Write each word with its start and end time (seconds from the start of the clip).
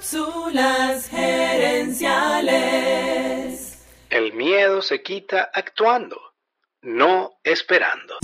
Cápsulas 0.00 1.08
gerenciales. 1.08 2.00
El 4.08 4.32
miedo 4.32 4.80
se 4.80 5.02
quita 5.02 5.50
actuando, 5.52 6.16
no 6.80 7.32
esperando. 7.44 8.14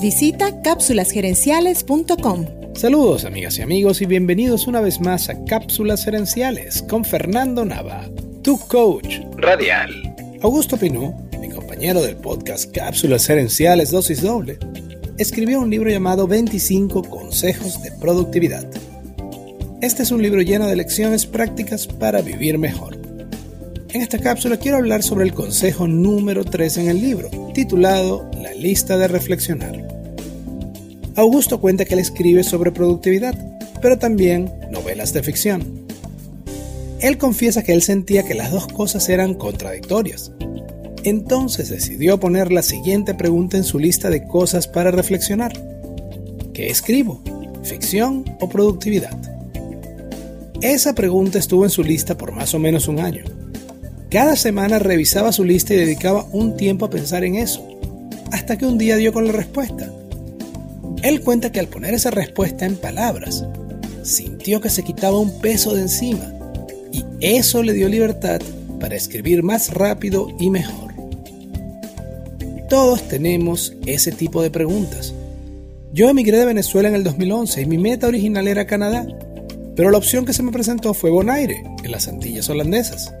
Visita 0.00 0.62
cápsulasgerenciales.com. 0.62 2.46
Saludos 2.74 3.26
amigas 3.26 3.58
y 3.58 3.62
amigos 3.62 4.00
y 4.00 4.06
bienvenidos 4.06 4.66
una 4.66 4.80
vez 4.80 4.98
más 4.98 5.28
a 5.28 5.44
Cápsulas 5.44 6.02
Gerenciales 6.02 6.82
con 6.88 7.04
Fernando 7.04 7.66
Nava, 7.66 8.08
tu 8.42 8.58
coach 8.66 9.18
Radial. 9.36 9.92
Augusto 10.40 10.78
Pinú, 10.78 11.28
mi 11.38 11.50
compañero 11.50 12.00
del 12.00 12.16
podcast 12.16 12.74
Cápsulas 12.74 13.26
Gerenciales 13.26 13.90
Dosis 13.90 14.22
Doble, 14.22 14.58
escribió 15.18 15.60
un 15.60 15.68
libro 15.68 15.90
llamado 15.90 16.26
25 16.26 17.02
Consejos 17.02 17.82
de 17.82 17.92
Productividad. 17.92 18.66
Este 19.82 20.04
es 20.04 20.10
un 20.10 20.22
libro 20.22 20.40
lleno 20.40 20.66
de 20.66 20.74
lecciones 20.74 21.26
prácticas 21.26 21.86
para 21.86 22.22
vivir 22.22 22.56
mejor. 22.56 22.96
En 23.90 24.00
esta 24.00 24.18
cápsula 24.18 24.56
quiero 24.56 24.78
hablar 24.78 25.02
sobre 25.02 25.26
el 25.26 25.34
consejo 25.34 25.86
número 25.86 26.46
3 26.46 26.78
en 26.78 26.88
el 26.88 27.02
libro, 27.02 27.28
titulado 27.52 28.30
La 28.40 28.54
lista 28.54 28.96
de 28.96 29.06
reflexionar. 29.06 29.86
Augusto 31.14 31.60
cuenta 31.60 31.84
que 31.84 31.92
él 31.92 32.00
escribe 32.00 32.42
sobre 32.42 32.72
productividad, 32.72 33.34
pero 33.82 33.98
también 33.98 34.50
novelas 34.70 35.12
de 35.12 35.22
ficción. 35.22 35.86
Él 37.00 37.18
confiesa 37.18 37.62
que 37.62 37.74
él 37.74 37.82
sentía 37.82 38.22
que 38.22 38.34
las 38.34 38.52
dos 38.52 38.68
cosas 38.68 39.06
eran 39.10 39.34
contradictorias. 39.34 40.32
Entonces 41.04 41.68
decidió 41.68 42.18
poner 42.18 42.50
la 42.50 42.62
siguiente 42.62 43.12
pregunta 43.12 43.58
en 43.58 43.64
su 43.64 43.78
lista 43.78 44.08
de 44.08 44.26
cosas 44.26 44.68
para 44.68 44.90
reflexionar. 44.90 45.52
¿Qué 46.54 46.68
escribo? 46.68 47.22
¿Ficción 47.62 48.24
o 48.40 48.48
productividad? 48.48 49.35
Esa 50.62 50.94
pregunta 50.94 51.38
estuvo 51.38 51.64
en 51.64 51.70
su 51.70 51.84
lista 51.84 52.16
por 52.16 52.32
más 52.32 52.54
o 52.54 52.58
menos 52.58 52.88
un 52.88 53.00
año. 53.00 53.24
Cada 54.08 54.36
semana 54.36 54.78
revisaba 54.78 55.32
su 55.32 55.44
lista 55.44 55.74
y 55.74 55.78
dedicaba 55.78 56.26
un 56.32 56.56
tiempo 56.56 56.86
a 56.86 56.90
pensar 56.90 57.24
en 57.24 57.34
eso, 57.34 57.66
hasta 58.32 58.56
que 58.56 58.64
un 58.64 58.78
día 58.78 58.96
dio 58.96 59.12
con 59.12 59.26
la 59.26 59.32
respuesta. 59.32 59.92
Él 61.02 61.20
cuenta 61.20 61.52
que 61.52 61.60
al 61.60 61.68
poner 61.68 61.92
esa 61.92 62.10
respuesta 62.10 62.64
en 62.64 62.76
palabras, 62.76 63.44
sintió 64.02 64.60
que 64.60 64.70
se 64.70 64.82
quitaba 64.82 65.18
un 65.18 65.40
peso 65.40 65.74
de 65.74 65.82
encima 65.82 66.32
y 66.92 67.04
eso 67.20 67.62
le 67.62 67.74
dio 67.74 67.88
libertad 67.88 68.40
para 68.80 68.96
escribir 68.96 69.42
más 69.42 69.74
rápido 69.74 70.28
y 70.38 70.50
mejor. 70.50 70.94
Todos 72.68 73.06
tenemos 73.08 73.74
ese 73.84 74.10
tipo 74.10 74.42
de 74.42 74.50
preguntas. 74.50 75.12
Yo 75.92 76.08
emigré 76.08 76.38
de 76.38 76.46
Venezuela 76.46 76.88
en 76.88 76.94
el 76.94 77.04
2011 77.04 77.62
y 77.62 77.66
mi 77.66 77.78
meta 77.78 78.06
original 78.06 78.48
era 78.48 78.66
Canadá, 78.66 79.06
pero 79.76 79.90
la 79.90 79.98
opción 79.98 80.24
que 80.24 80.32
se 80.32 80.42
me 80.42 80.50
presentó 80.50 80.94
fue 80.94 81.10
Bonaire, 81.10 81.62
en 81.84 81.92
las 81.92 82.08
Antillas 82.08 82.48
holandesas. 82.48 83.12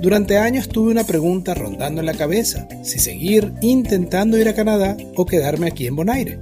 Durante 0.00 0.36
años 0.36 0.68
tuve 0.68 0.90
una 0.90 1.04
pregunta 1.04 1.54
rondando 1.54 2.00
en 2.00 2.06
la 2.06 2.14
cabeza, 2.14 2.68
si 2.82 2.98
seguir 2.98 3.52
intentando 3.62 4.36
ir 4.36 4.48
a 4.48 4.54
Canadá 4.54 4.96
o 5.16 5.24
quedarme 5.24 5.68
aquí 5.68 5.86
en 5.86 5.96
Bonaire. 5.96 6.38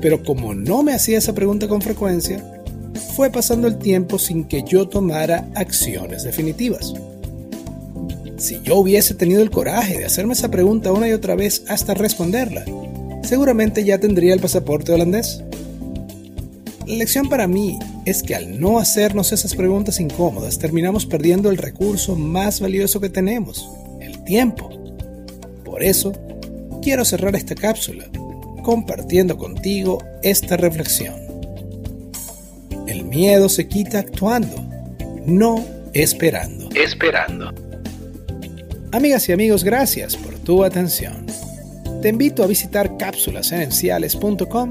Pero 0.00 0.22
como 0.22 0.54
no 0.54 0.82
me 0.82 0.92
hacía 0.92 1.18
esa 1.18 1.34
pregunta 1.34 1.66
con 1.66 1.80
frecuencia, 1.80 2.44
fue 3.16 3.30
pasando 3.30 3.66
el 3.66 3.78
tiempo 3.78 4.18
sin 4.18 4.44
que 4.44 4.62
yo 4.62 4.86
tomara 4.86 5.48
acciones 5.54 6.22
definitivas. 6.22 6.94
Si 8.36 8.60
yo 8.62 8.76
hubiese 8.76 9.14
tenido 9.14 9.42
el 9.42 9.50
coraje 9.50 9.98
de 9.98 10.04
hacerme 10.04 10.34
esa 10.34 10.50
pregunta 10.50 10.92
una 10.92 11.08
y 11.08 11.12
otra 11.12 11.34
vez 11.34 11.64
hasta 11.68 11.94
responderla, 11.94 12.64
seguramente 13.22 13.82
ya 13.82 13.98
tendría 13.98 14.34
el 14.34 14.40
pasaporte 14.40 14.92
holandés. 14.92 15.42
La 16.86 16.96
lección 16.96 17.28
para 17.28 17.48
mí 17.48 17.78
es 18.06 18.22
que 18.22 18.36
al 18.36 18.60
no 18.60 18.78
hacernos 18.78 19.32
esas 19.32 19.54
preguntas 19.54 19.98
incómodas 20.00 20.58
terminamos 20.58 21.04
perdiendo 21.04 21.50
el 21.50 21.58
recurso 21.58 22.14
más 22.14 22.60
valioso 22.60 23.00
que 23.00 23.10
tenemos, 23.10 23.68
el 24.00 24.22
tiempo. 24.24 24.70
Por 25.64 25.82
eso, 25.82 26.12
quiero 26.80 27.04
cerrar 27.04 27.34
esta 27.34 27.56
cápsula 27.56 28.06
compartiendo 28.62 29.36
contigo 29.36 30.02
esta 30.22 30.56
reflexión. 30.56 31.14
El 32.86 33.04
miedo 33.04 33.48
se 33.48 33.66
quita 33.66 33.98
actuando, 33.98 34.56
no 35.26 35.64
esperando. 35.92 36.68
Esperando. 36.76 37.52
Amigas 38.92 39.28
y 39.28 39.32
amigos, 39.32 39.64
gracias 39.64 40.16
por 40.16 40.38
tu 40.38 40.62
atención. 40.62 41.26
Te 42.02 42.10
invito 42.10 42.44
a 42.44 42.46
visitar 42.46 42.96
cápsulasenenciales.com 42.96 44.70